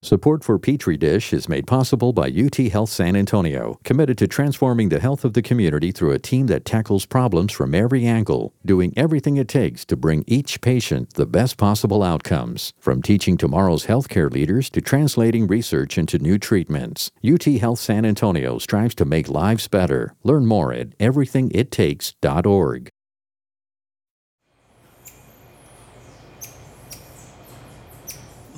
[0.00, 4.90] Support for Petri Dish is made possible by UT Health San Antonio, committed to transforming
[4.90, 8.92] the health of the community through a team that tackles problems from every angle, doing
[8.96, 12.72] everything it takes to bring each patient the best possible outcomes.
[12.78, 18.58] From teaching tomorrow's healthcare leaders to translating research into new treatments, UT Health San Antonio
[18.58, 20.14] strives to make lives better.
[20.22, 22.88] Learn more at everythingittakes.org.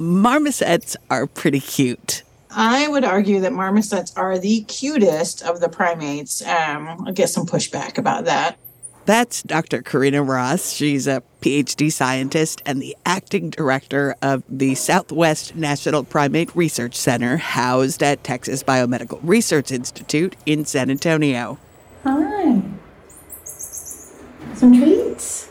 [0.01, 2.23] marmosets are pretty cute.
[2.51, 6.42] I would argue that marmosets are the cutest of the primates.
[6.42, 8.59] Um, I'll get some pushback about that.
[9.06, 9.83] That's Dr.
[9.83, 10.73] Corinna Ross.
[10.73, 17.37] She's a PhD scientist and the acting director of the Southwest National Primate Research Center,
[17.37, 21.59] housed at Texas Biomedical Research Institute in San Antonio.
[22.05, 22.62] Hi.
[23.45, 25.51] Some treats?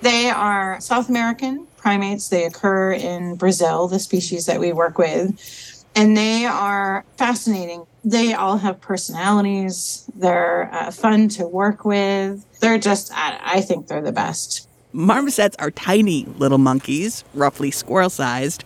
[0.00, 2.30] They are South American primates.
[2.30, 5.84] They occur in Brazil, the species that we work with.
[5.94, 7.86] And they are fascinating.
[8.02, 10.10] They all have personalities.
[10.16, 12.44] They're uh, fun to work with.
[12.60, 14.66] They're just, I, I think they're the best.
[14.94, 18.64] Marmosets are tiny little monkeys, roughly squirrel sized.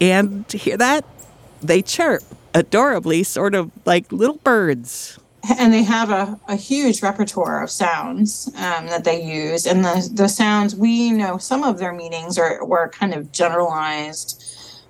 [0.00, 1.04] And to hear that?
[1.62, 2.22] They chirp
[2.54, 5.18] adorably, sort of like little birds
[5.58, 9.66] and they have a, a huge repertoire of sounds um, that they use.
[9.66, 14.42] And the, the sounds we know some of their meanings are were kind of generalized.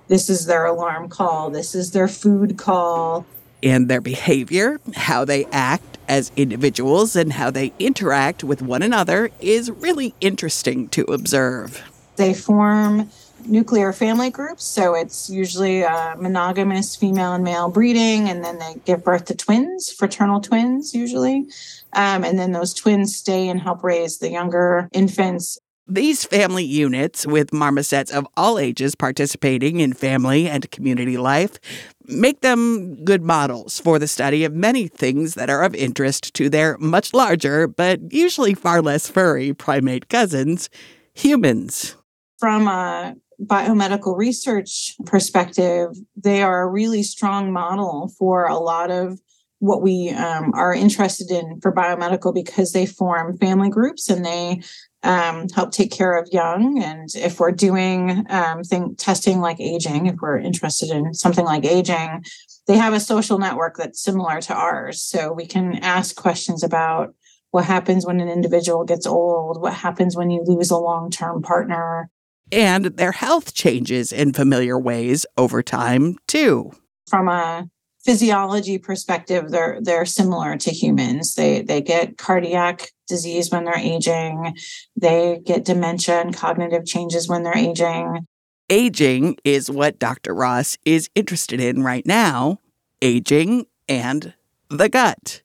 [0.07, 1.49] This is their alarm call.
[1.49, 3.25] This is their food call.
[3.61, 9.29] And their behavior how they act as individuals and how they interact with one another
[9.41, 11.83] is really interesting to observe.
[12.15, 13.09] They form
[13.47, 14.63] nuclear family groups.
[14.63, 19.35] So it's usually uh, monogamous female and male breeding, and then they give birth to
[19.35, 21.47] twins, fraternal twins, usually.
[21.93, 25.57] Um, and then those twins stay and help raise the younger infants.
[25.89, 31.59] These family units, with marmosets of all ages participating in family and community life,
[32.05, 36.49] make them good models for the study of many things that are of interest to
[36.49, 40.69] their much larger, but usually far less furry primate cousins,
[41.13, 41.95] humans.
[42.37, 49.19] From a biomedical research perspective, they are a really strong model for a lot of
[49.59, 54.61] what we um, are interested in for biomedical because they form family groups and they
[55.03, 56.81] um, help take care of young.
[56.81, 61.65] And if we're doing um, think, testing like aging, if we're interested in something like
[61.65, 62.23] aging,
[62.67, 65.01] they have a social network that's similar to ours.
[65.01, 67.15] So we can ask questions about
[67.51, 71.41] what happens when an individual gets old, what happens when you lose a long term
[71.41, 72.09] partner,
[72.51, 76.71] and their health changes in familiar ways over time, too.
[77.09, 77.69] From a
[78.07, 81.35] physiology perspective, they're they're similar to humans.
[81.35, 84.55] They they get cardiac disease when they're aging.
[84.95, 88.25] They get dementia and cognitive changes when they're aging.
[88.69, 90.33] Aging is what Dr.
[90.33, 92.59] Ross is interested in right now.
[93.01, 94.33] Aging and
[94.69, 95.41] the gut.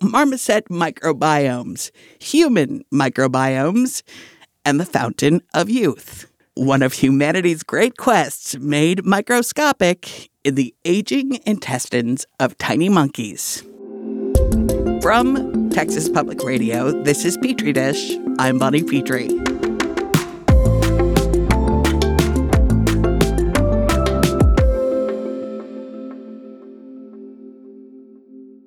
[0.00, 4.02] Marmoset microbiomes, human microbiomes,
[4.64, 11.40] and the fountain of youth one of humanity's great quests made microscopic in the aging
[11.46, 13.62] intestines of tiny monkeys.
[15.00, 18.12] From Texas Public Radio, this is Petri Dish.
[18.38, 19.28] I'm Bonnie Petrie.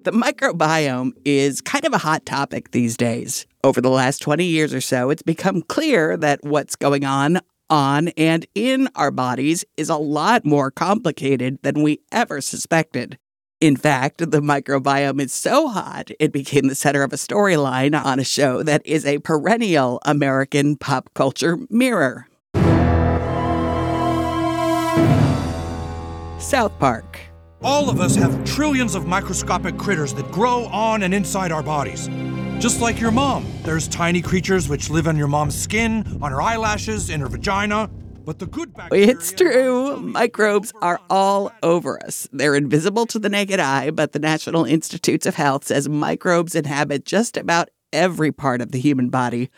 [0.02, 3.46] The microbiome is kind of a hot topic these days.
[3.63, 8.09] Over the last 20 years or so, it's become clear that what's going on on
[8.09, 13.18] and in our bodies is a lot more complicated than we ever suspected.
[13.62, 18.20] In fact, the microbiome is so hot, it became the center of a storyline on
[18.20, 22.28] a show that is a perennial American pop culture mirror.
[26.38, 27.20] South Park.
[27.64, 32.08] All of us have trillions of microscopic critters that grow on and inside our bodies.
[32.60, 36.42] Just like your mom, there's tiny creatures which live on your mom's skin, on her
[36.42, 37.90] eyelashes, in her vagina.
[38.24, 39.08] But the good bacteria.
[39.08, 39.98] It's true.
[39.98, 42.28] Microbes are all over us.
[42.32, 47.06] They're invisible to the naked eye, but the National Institutes of Health says microbes inhabit
[47.06, 49.50] just about every part of the human body,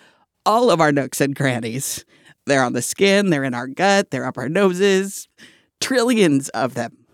[0.46, 2.06] all of our nooks and crannies.
[2.46, 5.28] They're on the skin, they're in our gut, they're up our noses.
[5.80, 7.07] Trillions of them.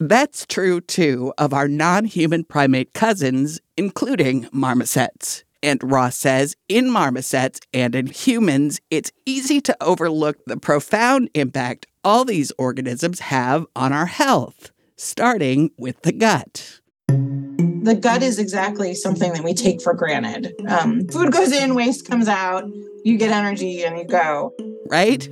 [0.00, 5.44] That's true, too, of our non human primate cousins, including marmosets.
[5.62, 11.86] And Ross says in marmosets and in humans, it's easy to overlook the profound impact
[12.04, 16.80] all these organisms have on our health, starting with the gut.
[17.08, 20.54] The gut is exactly something that we take for granted.
[20.68, 22.64] Um, food goes in, waste comes out,
[23.04, 24.52] you get energy and you go.
[24.86, 25.26] Right?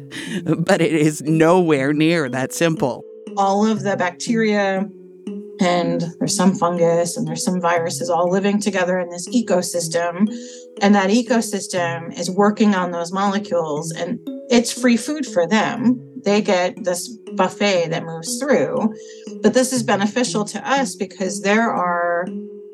[0.45, 3.05] But it is nowhere near that simple.
[3.37, 4.89] All of the bacteria
[5.61, 10.29] and there's some fungus and there's some viruses all living together in this ecosystem.
[10.81, 14.19] And that ecosystem is working on those molecules and
[14.51, 16.01] it's free food for them.
[16.25, 18.95] They get this buffet that moves through.
[19.41, 22.27] But this is beneficial to us because there are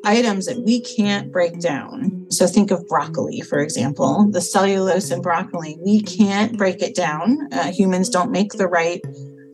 [0.03, 2.25] items that we can't break down.
[2.31, 4.29] So think of broccoli for example.
[4.31, 7.49] The cellulose in broccoli we can't break it down.
[7.51, 9.01] Uh, humans don't make the right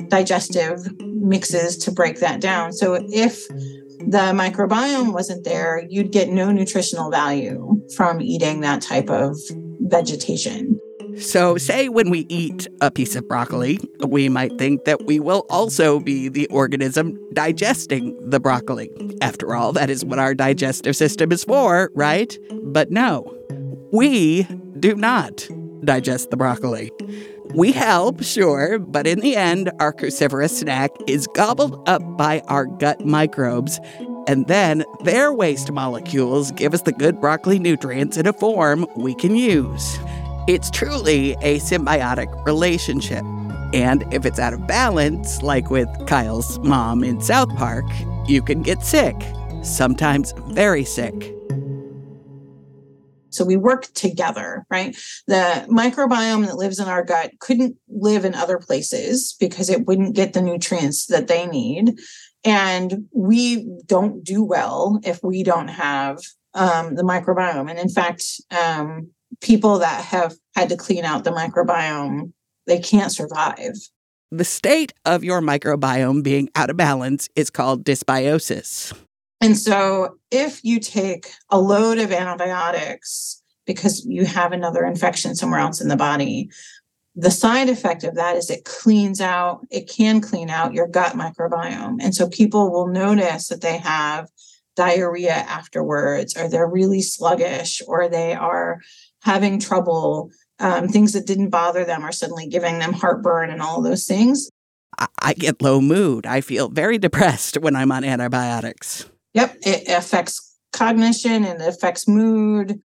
[0.10, 2.72] digestive mixes to break that down.
[2.74, 9.10] So if the microbiome wasn't there, you'd get no nutritional value from eating that type
[9.10, 9.38] of
[9.80, 10.80] vegetation.
[11.18, 15.46] So, say when we eat a piece of broccoli, we might think that we will
[15.50, 18.92] also be the organism digesting the broccoli.
[19.22, 22.38] After all, that is what our digestive system is for, right?
[22.64, 23.34] But no,
[23.94, 24.44] we
[24.80, 25.48] do not
[25.86, 26.92] digest the broccoli.
[27.54, 32.66] We help, sure, but in the end, our cruciferous snack is gobbled up by our
[32.66, 33.80] gut microbes,
[34.28, 39.14] and then their waste molecules give us the good broccoli nutrients in a form we
[39.16, 39.98] can use.
[40.48, 43.24] It's truly a symbiotic relationship.
[43.74, 47.86] And if it's out of balance, like with Kyle's mom in South Park,
[48.28, 49.16] you can get sick,
[49.64, 51.34] sometimes very sick.
[53.36, 54.96] So we work together, right?
[55.28, 60.16] The microbiome that lives in our gut couldn't live in other places because it wouldn't
[60.16, 62.00] get the nutrients that they need.
[62.44, 66.20] And we don't do well if we don't have
[66.54, 67.70] um, the microbiome.
[67.70, 69.10] And in fact, um,
[69.42, 72.32] people that have had to clean out the microbiome,
[72.68, 73.74] they can't survive.
[74.32, 78.94] The state of your microbiome being out of balance is called dysbiosis.
[79.46, 85.60] And so, if you take a load of antibiotics because you have another infection somewhere
[85.60, 86.50] else in the body,
[87.16, 91.14] the side effect of that is it cleans out, it can clean out your gut
[91.14, 91.98] microbiome.
[92.02, 94.30] And so, people will notice that they have
[94.76, 98.82] diarrhea afterwards, or they're really sluggish, or they are
[99.22, 100.32] having trouble.
[100.58, 104.50] Um, things that didn't bother them are suddenly giving them heartburn and all those things.
[105.22, 106.26] I get low mood.
[106.26, 109.06] I feel very depressed when I'm on antibiotics.
[109.36, 112.82] Yep, it affects cognition and it affects mood.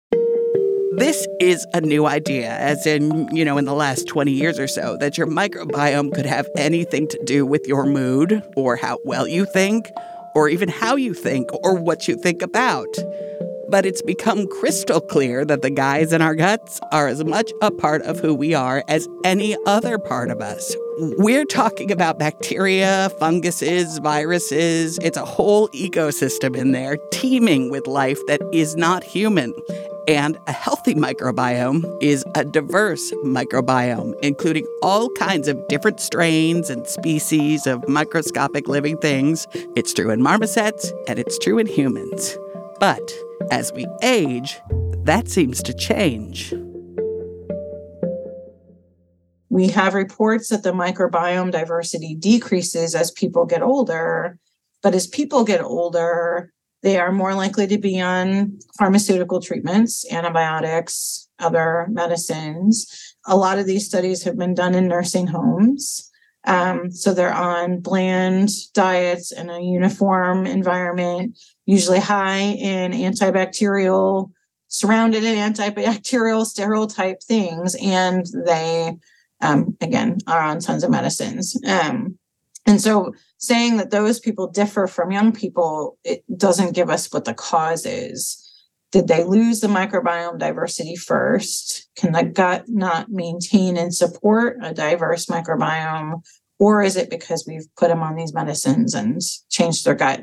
[0.98, 4.68] This is a new idea, as in, you know, in the last 20 years or
[4.68, 9.28] so, that your microbiome could have anything to do with your mood or how well
[9.28, 9.92] you think
[10.34, 12.88] or even how you think or what you think about.
[13.70, 17.70] But it's become crystal clear that the guys in our guts are as much a
[17.70, 20.76] part of who we are as any other part of us.
[21.00, 24.98] We're talking about bacteria, funguses, viruses.
[25.02, 29.54] It's a whole ecosystem in there teeming with life that is not human.
[30.08, 36.88] And a healthy microbiome is a diverse microbiome, including all kinds of different strains and
[36.88, 39.48] species of microscopic living things.
[39.76, 42.36] It's true in marmosets and it's true in humans.
[42.80, 43.12] But
[43.52, 44.62] as we age,
[45.04, 46.54] that seems to change.
[49.50, 54.38] We have reports that the microbiome diversity decreases as people get older.
[54.82, 61.28] But as people get older, they are more likely to be on pharmaceutical treatments, antibiotics,
[61.40, 63.16] other medicines.
[63.28, 66.09] A lot of these studies have been done in nursing homes.
[66.46, 74.32] Um, so they're on bland diets in a uniform environment, usually high in antibacterial,
[74.68, 77.76] surrounded in antibacterial, sterile type things.
[77.82, 78.98] And they,
[79.42, 81.60] um, again, are on tons of medicines.
[81.68, 82.18] Um,
[82.66, 87.26] and so saying that those people differ from young people, it doesn't give us what
[87.26, 88.49] the cause is.
[88.92, 91.88] Did they lose the microbiome diversity first?
[91.96, 96.24] Can the gut not maintain and support a diverse microbiome?
[96.58, 100.22] Or is it because we've put them on these medicines and changed their gut?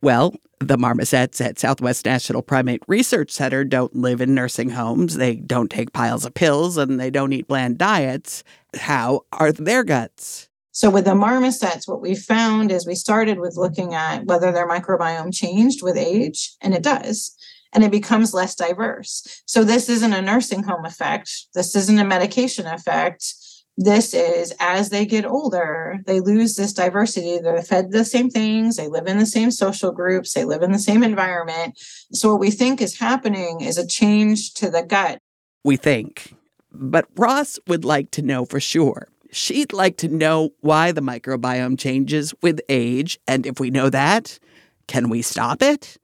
[0.00, 5.16] Well, the marmosets at Southwest National Primate Research Center don't live in nursing homes.
[5.16, 8.42] They don't take piles of pills and they don't eat bland diets.
[8.74, 10.48] How are their guts?
[10.72, 14.68] So, with the marmosets, what we found is we started with looking at whether their
[14.68, 17.34] microbiome changed with age, and it does
[17.76, 19.42] and it becomes less diverse.
[19.44, 21.30] So this isn't a nursing home effect.
[21.54, 23.34] This isn't a medication effect.
[23.76, 27.38] This is as they get older, they lose this diversity.
[27.38, 30.72] They're fed the same things, they live in the same social groups, they live in
[30.72, 31.78] the same environment.
[32.10, 35.18] So, what we think is happening is a change to the gut.
[35.62, 36.34] We think.
[36.72, 39.08] But Ross would like to know for sure.
[39.30, 43.18] She'd like to know why the microbiome changes with age.
[43.28, 44.38] And if we know that,
[44.86, 45.98] can we stop it?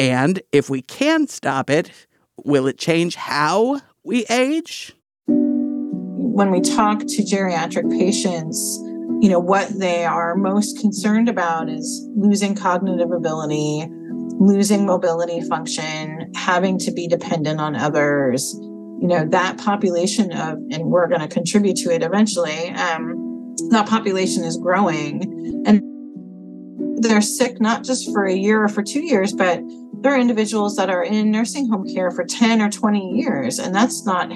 [0.00, 1.90] And if we can stop it,
[2.42, 4.94] will it change how we age?
[5.26, 8.78] When we talk to geriatric patients,
[9.20, 13.86] you know, what they are most concerned about is losing cognitive ability,
[14.38, 18.54] losing mobility function, having to be dependent on others.
[18.54, 23.86] You know, that population of, and we're going to contribute to it eventually, um, that
[23.86, 25.62] population is growing.
[25.66, 25.82] And
[27.02, 29.60] they're sick not just for a year or for two years, but
[30.00, 33.58] there are individuals that are in nursing home care for 10 or 20 years.
[33.58, 34.30] And that's not,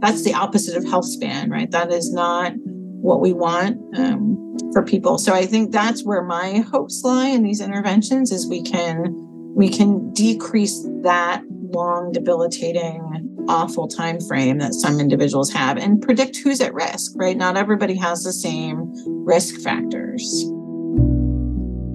[0.00, 1.70] that's the opposite of health span, right?
[1.70, 5.16] That is not what we want um, for people.
[5.18, 9.22] So I think that's where my hopes lie in these interventions is we can
[9.54, 13.00] we can decrease that long debilitating
[13.48, 17.94] awful time frame that some individuals have and predict who's at risk right not everybody
[17.94, 18.92] has the same
[19.24, 20.44] risk factors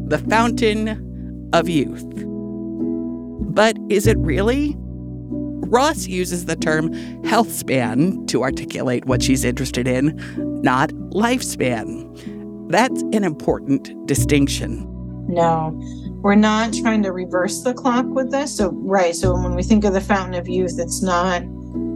[0.08, 2.31] the fountain of youth
[3.54, 4.76] but is it really
[5.72, 6.94] ross uses the term
[7.24, 10.16] health span to articulate what she's interested in
[10.62, 12.70] not lifespan.
[12.70, 14.88] That's an important distinction.
[15.28, 15.72] No,
[16.22, 18.56] we're not trying to reverse the clock with this.
[18.56, 19.16] So, right.
[19.16, 21.42] So, when we think of the fountain of youth, it's not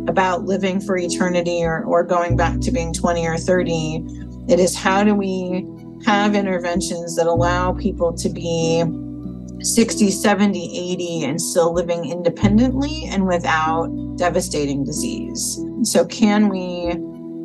[0.07, 4.05] about living for eternity or, or going back to being 20 or 30.
[4.47, 5.65] It is how do we
[6.05, 8.83] have interventions that allow people to be
[9.65, 15.59] 60, 70, 80 and still living independently and without devastating disease.
[15.83, 16.93] So, can we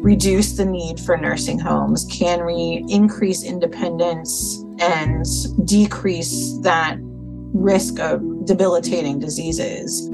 [0.03, 2.07] reduce the need for nursing homes?
[2.11, 5.25] Can we increase independence and
[5.65, 10.09] decrease that risk of debilitating diseases?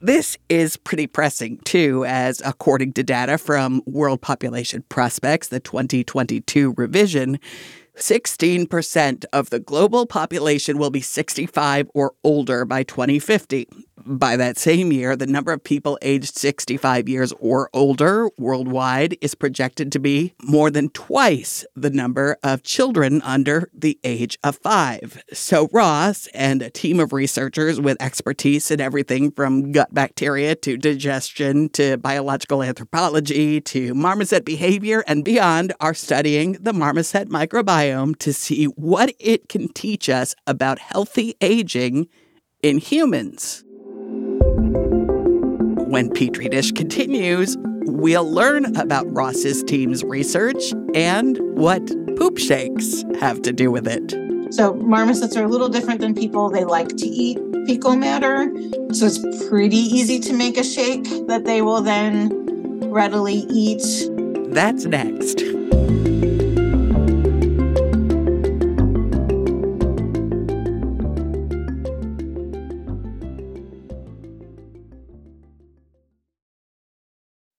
[0.00, 6.74] This is pretty pressing, too, as according to data from World Population Prospects, the 2022
[6.76, 7.40] revision,
[7.96, 13.66] 16% of the global population will be 65 or older by 2050.
[14.10, 19.34] By that same year, the number of people aged 65 years or older worldwide is
[19.34, 25.22] projected to be more than twice the number of children under the age of five.
[25.34, 30.78] So, Ross and a team of researchers with expertise in everything from gut bacteria to
[30.78, 38.32] digestion to biological anthropology to marmoset behavior and beyond are studying the marmoset microbiome to
[38.32, 42.08] see what it can teach us about healthy aging
[42.62, 43.64] in humans.
[45.88, 51.82] When Petri Dish continues, we'll learn about Ross's team's research and what
[52.18, 54.10] poop shakes have to do with it.
[54.52, 56.50] So, marmosets are a little different than people.
[56.50, 58.52] They like to eat fecal matter.
[58.92, 63.82] So, it's pretty easy to make a shake that they will then readily eat.
[64.52, 65.42] That's next.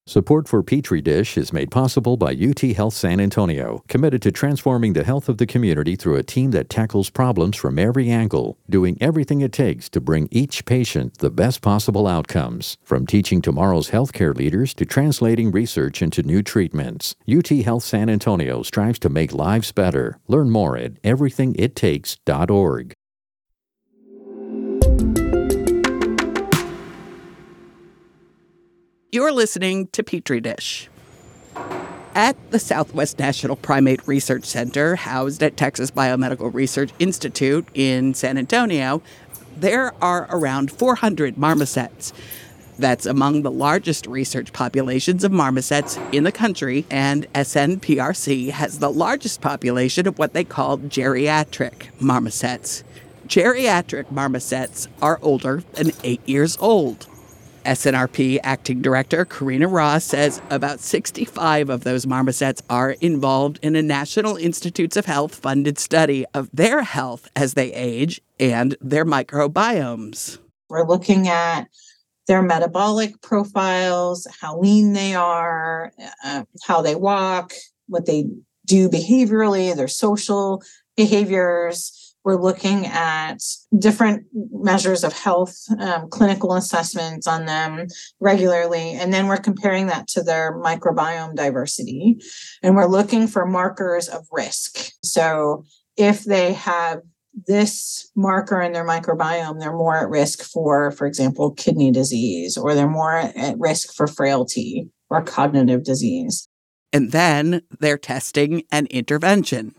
[0.09, 4.93] Support for Petri Dish is made possible by UT Health San Antonio, committed to transforming
[4.93, 8.97] the health of the community through a team that tackles problems from every angle, doing
[8.99, 12.75] everything it takes to bring each patient the best possible outcomes.
[12.81, 18.63] From teaching tomorrow's healthcare leaders to translating research into new treatments, UT Health San Antonio
[18.63, 20.17] strives to make lives better.
[20.27, 22.95] Learn more at everythingittakes.org.
[29.11, 30.87] You're listening to Petri Dish.
[32.13, 38.37] At the Southwest National Primate Research Center, housed at Texas Biomedical Research Institute in San
[38.37, 39.01] Antonio,
[39.57, 42.13] there are around 400 marmosets.
[42.77, 48.91] That's among the largest research populations of marmosets in the country, and SNPRC has the
[48.91, 52.83] largest population of what they call geriatric marmosets.
[53.25, 57.07] Geriatric marmosets are older than eight years old.
[57.69, 63.83] SNRP acting director Corinna Ross says about 65 of those marmosets are involved in a
[63.83, 70.39] National Institutes of Health funded study of their health as they age and their microbiomes.
[70.67, 71.67] We're looking at
[72.27, 75.93] their metabolic profiles, how lean they are,
[76.25, 77.53] uh, how they walk,
[77.88, 78.25] what they
[78.65, 80.63] do behaviorally, their social
[80.97, 81.99] behaviors
[82.29, 83.41] we're looking at
[83.79, 87.88] different measures of health, um, clinical assessments on them
[88.19, 88.91] regularly.
[88.91, 92.19] And then we're comparing that to their microbiome diversity.
[92.62, 94.91] And we're looking for markers of risk.
[95.03, 95.63] So
[95.98, 97.00] if they have
[97.48, 102.75] this marker in their microbiome, they're more at risk for, for example, kidney disease, or
[102.75, 106.48] they're more at risk for frailty or cognitive disease.
[106.93, 109.74] And then they're testing an intervention.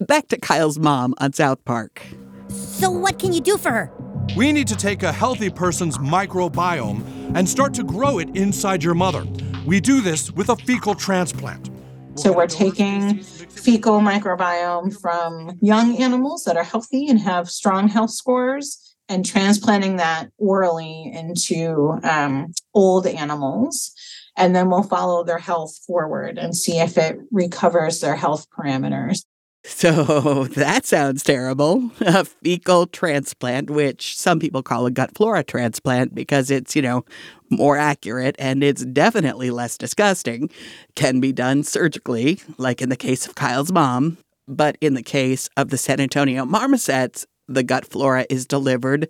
[0.00, 2.02] Back to Kyle's mom on South Park.
[2.50, 3.92] So, what can you do for her?
[4.36, 8.94] We need to take a healthy person's microbiome and start to grow it inside your
[8.94, 9.26] mother.
[9.66, 11.70] We do this with a fecal transplant.
[12.14, 18.10] So we're taking fecal microbiome from young animals that are healthy and have strong health
[18.10, 23.92] scores and transplanting that orally into um, old animals.
[24.36, 29.24] And then we'll follow their health forward and see if it recovers their health parameters.
[29.64, 31.90] So that sounds terrible.
[32.00, 37.04] A fecal transplant, which some people call a gut flora transplant because it's, you know,
[37.50, 40.50] more accurate and it's definitely less disgusting,
[40.94, 44.18] can be done surgically, like in the case of Kyle's mom.
[44.46, 49.08] But in the case of the San Antonio marmosets, the gut flora is delivered,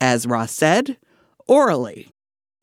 [0.00, 0.96] as Ross said,
[1.48, 2.10] orally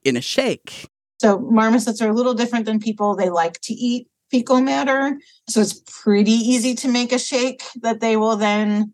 [0.03, 0.87] in a shake.
[1.19, 3.15] So marmosets are a little different than people.
[3.15, 5.19] They like to eat fecal matter.
[5.47, 8.93] So it's pretty easy to make a shake that they will then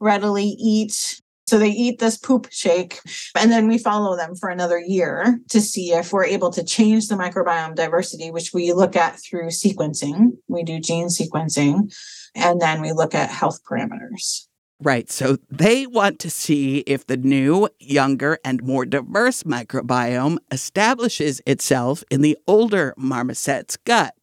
[0.00, 1.20] readily eat.
[1.46, 3.00] So they eat this poop shake,
[3.34, 7.08] and then we follow them for another year to see if we're able to change
[7.08, 10.32] the microbiome diversity, which we look at through sequencing.
[10.48, 11.94] We do gene sequencing,
[12.34, 14.46] and then we look at health parameters.
[14.80, 15.10] Right.
[15.10, 22.04] So they want to see if the new, younger, and more diverse microbiome establishes itself
[22.10, 24.14] in the older marmoset's gut.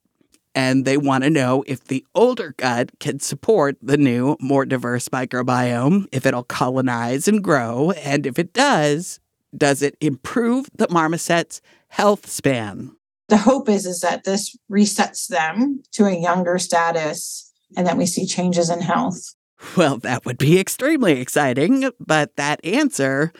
[0.55, 5.09] And they want to know if the older gut can support the new, more diverse
[5.09, 9.19] microbiome, if it'll colonize and grow, and if it does,
[9.55, 12.95] does it improve the marmoset's health span?
[13.27, 18.05] The hope is, is that this resets them to a younger status and that we
[18.05, 19.35] see changes in health.
[19.75, 23.33] Well, that would be extremely exciting, but that answer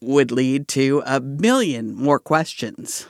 [0.00, 3.06] would lead to a million more questions.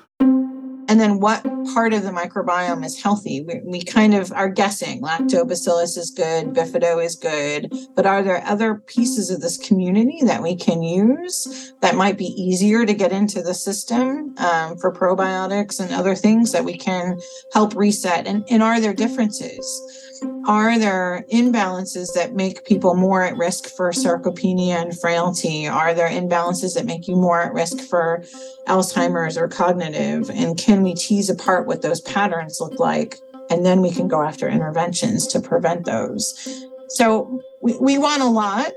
[0.89, 3.43] And then what part of the microbiome is healthy?
[3.43, 8.43] We, we, kind of are guessing lactobacillus is good, bifido is good, but are there
[8.45, 13.13] other pieces of this community that we can use that might be easier to get
[13.13, 17.19] into the system um, for probiotics and other things that we can
[17.53, 18.27] help reset?
[18.27, 19.98] And, and are there differences?
[20.47, 25.69] Are there imbalances that make people more at risk for sarcopenia and frailty?
[25.69, 28.25] Are there imbalances that make you more at risk for
[28.67, 30.31] Alzheimer's or cognitive?
[30.31, 33.19] And can we tease apart what those patterns look like?
[33.51, 36.67] And then we can go after interventions to prevent those.
[36.89, 38.73] So we, we want a lot.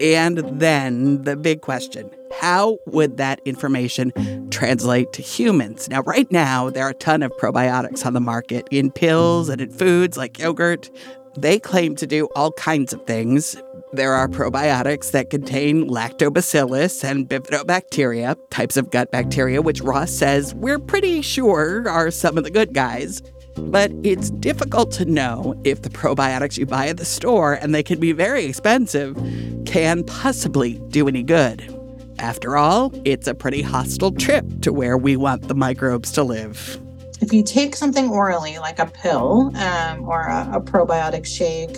[0.00, 4.12] And then the big question how would that information
[4.50, 5.88] translate to humans?
[5.88, 9.60] Now, right now, there are a ton of probiotics on the market in pills and
[9.60, 10.90] in foods like yogurt.
[11.36, 13.56] They claim to do all kinds of things.
[13.92, 20.54] There are probiotics that contain lactobacillus and bifidobacteria, types of gut bacteria, which Ross says
[20.54, 23.22] we're pretty sure are some of the good guys.
[23.56, 27.82] But it's difficult to know if the probiotics you buy at the store, and they
[27.82, 29.16] can be very expensive,
[29.70, 31.62] can possibly do any good.
[32.18, 36.80] After all, it's a pretty hostile trip to where we want the microbes to live.
[37.20, 41.76] If you take something orally, like a pill um, or a, a probiotic shake,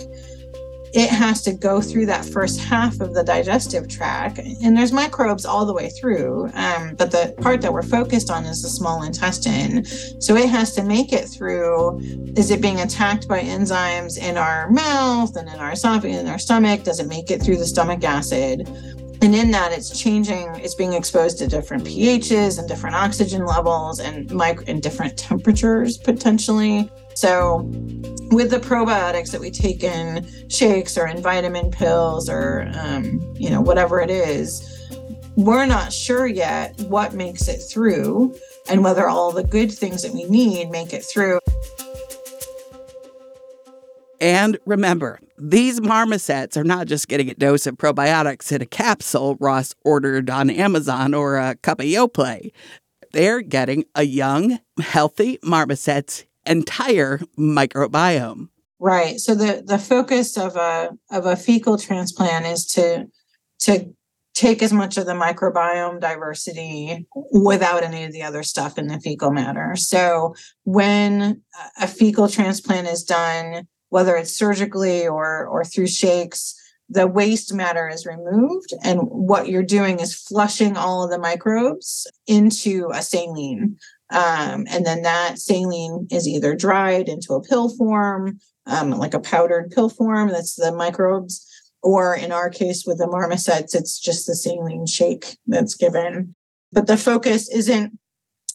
[0.93, 5.45] it has to go through that first half of the digestive tract and there's microbes
[5.45, 9.03] all the way through um, but the part that we're focused on is the small
[9.03, 9.85] intestine.
[10.19, 11.99] So it has to make it through
[12.35, 16.39] is it being attacked by enzymes in our mouth and in our esophagus in our
[16.39, 16.83] stomach?
[16.83, 18.67] Does it make it through the stomach acid
[19.23, 23.99] and in that it's changing it's being exposed to different pHs and different oxygen levels
[23.99, 26.91] and micro and different temperatures potentially.
[27.15, 27.61] So
[28.31, 33.49] with the probiotics that we take in shakes or in vitamin pills or um, you
[33.49, 34.69] know whatever it is
[35.35, 38.35] we're not sure yet what makes it through
[38.69, 41.39] and whether all the good things that we need make it through.
[44.21, 49.35] And remember, these marmosets are not just getting a dose of probiotics in a capsule
[49.41, 52.53] Ross ordered on Amazon or a cup of Yoplait.
[53.11, 58.47] They're getting a young, healthy marmoset's entire microbiome.
[58.79, 59.19] Right.
[59.19, 63.07] So the the focus of a of a fecal transplant is to
[63.59, 63.93] to
[64.33, 68.99] take as much of the microbiome diversity without any of the other stuff in the
[68.99, 69.75] fecal matter.
[69.75, 71.41] So when
[71.79, 77.87] a fecal transplant is done, whether it's surgically or or through shakes the waste matter
[77.87, 83.77] is removed and what you're doing is flushing all of the microbes into a saline.
[84.09, 89.19] Um, and then that saline is either dried into a pill form um, like a
[89.19, 91.45] powdered pill form that's the microbes
[91.81, 96.35] or in our case with the marmosets it's just the saline shake that's given.
[96.71, 97.97] But the focus isn't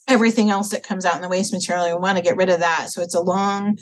[0.09, 2.61] everything else that comes out in the waste material we want to get rid of
[2.61, 3.79] that so it's a long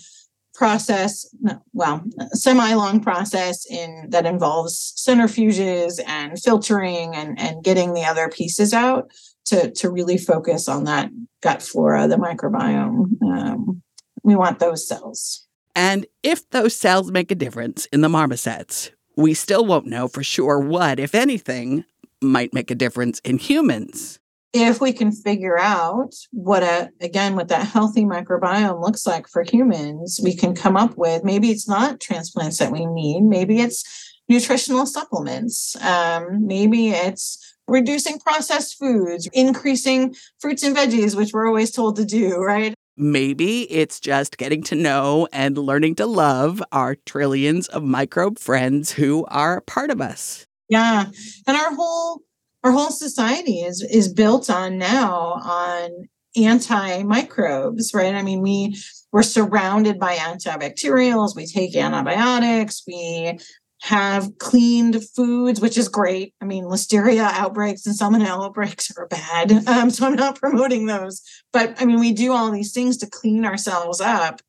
[0.57, 1.27] process
[1.73, 8.29] well semi long process in that involves centrifuges and filtering and and getting the other
[8.29, 9.11] pieces out
[9.47, 13.23] to, to really focus on that gut flora, the microbiome.
[13.23, 13.83] Um,
[14.23, 15.47] we want those cells.
[15.75, 20.23] And if those cells make a difference in the marmosets, we still won't know for
[20.23, 21.85] sure what, if anything,
[22.21, 24.19] might make a difference in humans.
[24.63, 29.43] If we can figure out what a again what that healthy microbiome looks like for
[29.43, 33.85] humans, we can come up with maybe it's not transplants that we need, maybe it's
[34.29, 41.71] nutritional supplements, um, maybe it's reducing processed foods, increasing fruits and veggies, which we're always
[41.71, 42.75] told to do, right?
[42.97, 48.93] Maybe it's just getting to know and learning to love our trillions of microbe friends
[48.93, 50.47] who are part of us.
[50.69, 51.07] Yeah.
[51.47, 52.23] And our whole
[52.67, 58.15] our whole society is is built on now on antimicrobes, right?
[58.15, 58.77] I mean, we
[59.13, 63.39] we're surrounded by antibacterials, we take antibiotics, we
[63.83, 66.35] have cleaned foods, which is great.
[66.41, 69.53] I mean, listeria outbreaks and salmonella outbreaks are bad.
[69.69, 71.23] Um, so I'm not promoting those.
[71.53, 74.41] But I mean, we do all these things to clean ourselves up.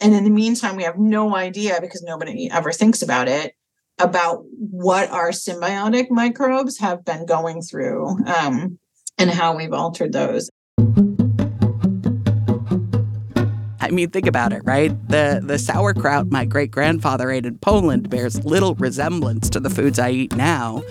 [0.00, 3.54] And in the meantime, we have no idea because nobody ever thinks about it
[4.02, 8.78] about what our symbiotic microbes have been going through um,
[9.18, 10.50] and how we've altered those.
[13.80, 14.90] I mean, think about it, right?
[15.08, 19.98] The the sauerkraut my great grandfather ate in Poland bears little resemblance to the foods
[19.98, 20.82] I eat now.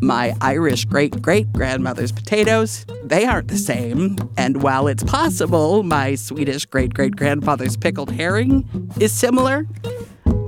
[0.00, 4.16] My Irish great great grandmother's potatoes, they aren't the same.
[4.38, 9.66] And while it's possible my Swedish great great grandfather's pickled herring is similar,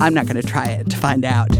[0.00, 1.50] I'm not going to try it to find out.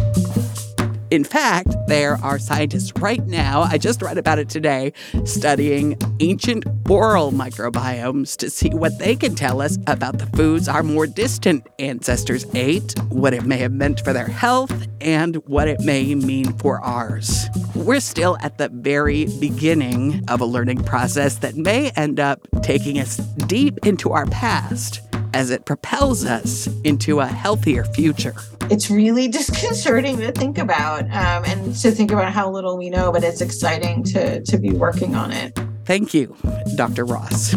[1.11, 4.93] In fact, there are scientists right now, I just read about it today,
[5.25, 10.83] studying ancient oral microbiomes to see what they can tell us about the foods our
[10.83, 15.81] more distant ancestors ate, what it may have meant for their health, and what it
[15.81, 17.47] may mean for ours.
[17.75, 22.99] We're still at the very beginning of a learning process that may end up taking
[22.99, 23.17] us
[23.47, 28.35] deep into our past as it propels us into a healthier future.
[28.71, 33.13] It's really disconcerting to think about um, and to think about how little we know,
[33.13, 35.59] but it's exciting to, to be working on it.
[35.85, 36.37] Thank you,
[36.77, 37.05] Dr.
[37.05, 37.55] Ross.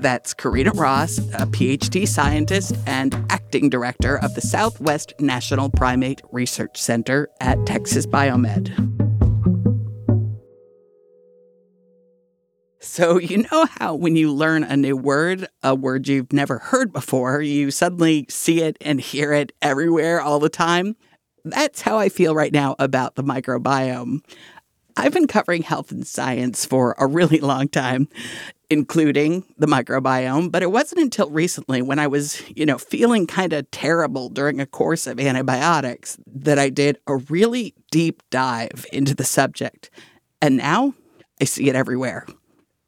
[0.00, 6.80] That's Corinna Ross, a PhD scientist and acting director of the Southwest National Primate Research
[6.80, 8.87] Center at Texas Biomed.
[12.88, 16.90] So, you know how when you learn a new word, a word you've never heard
[16.90, 20.96] before, you suddenly see it and hear it everywhere all the time?
[21.44, 24.20] That's how I feel right now about the microbiome.
[24.96, 28.08] I've been covering health and science for a really long time,
[28.70, 33.52] including the microbiome, but it wasn't until recently when I was, you know, feeling kind
[33.52, 39.14] of terrible during a course of antibiotics that I did a really deep dive into
[39.14, 39.90] the subject.
[40.40, 40.94] And now
[41.38, 42.26] I see it everywhere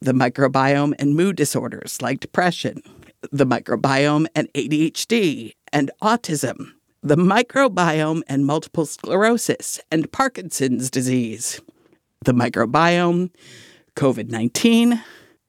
[0.00, 2.82] the microbiome and mood disorders like depression,
[3.30, 11.60] the microbiome and ADHD and autism, the microbiome and multiple sclerosis and Parkinson's disease,
[12.24, 13.30] the microbiome,
[13.96, 15.02] COVID 19,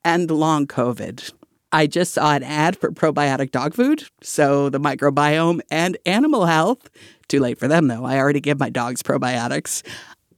[0.04, 1.32] and long COVID.
[1.74, 6.90] I just saw an ad for probiotic dog food, so the microbiome and animal health.
[7.30, 8.04] Too late for them, though.
[8.04, 9.82] I already give my dogs probiotics.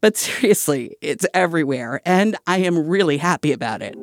[0.03, 3.95] But seriously, it's everywhere, and I am really happy about it.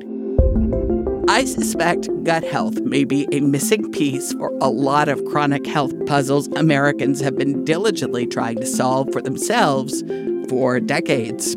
[1.29, 5.93] I suspect gut health may be a missing piece for a lot of chronic health
[6.07, 10.03] puzzles Americans have been diligently trying to solve for themselves
[10.49, 11.55] for decades.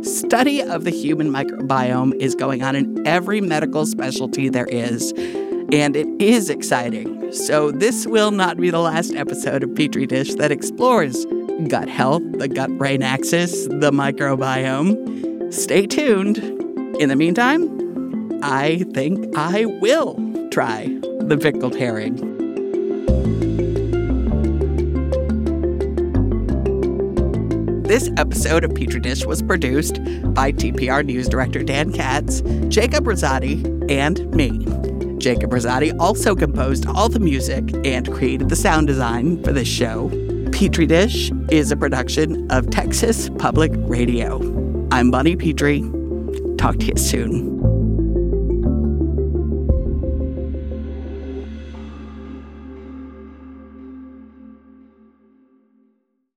[0.00, 5.12] Study of the human microbiome is going on in every medical specialty there is,
[5.70, 7.30] and it is exciting.
[7.30, 11.26] So, this will not be the last episode of Petri Dish that explores
[11.68, 15.52] gut health, the gut brain axis, the microbiome.
[15.52, 16.38] Stay tuned.
[17.00, 20.14] In the meantime, I think I will
[20.50, 20.86] try
[21.20, 22.32] the pickled herring.
[27.82, 29.96] This episode of Petri Dish was produced
[30.32, 34.50] by TPR News Director Dan Katz, Jacob Rosati, and me.
[35.18, 40.08] Jacob Rosati also composed all the music and created the sound design for this show.
[40.62, 44.38] Petri Dish is a production of Texas Public Radio.
[44.92, 45.82] I'm Bonnie Petrie.
[46.56, 47.61] Talk to you soon.